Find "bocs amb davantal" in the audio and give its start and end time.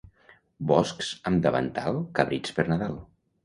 0.71-2.03